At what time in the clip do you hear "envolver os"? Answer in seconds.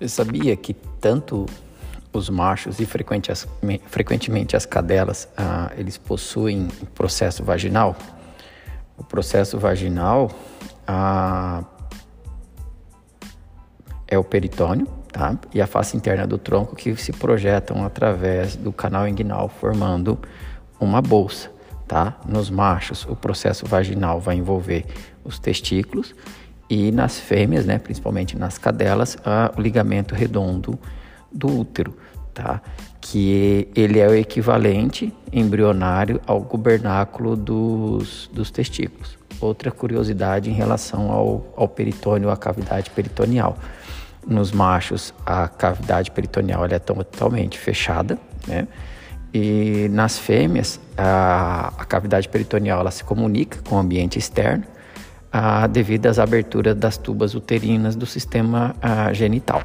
24.36-25.38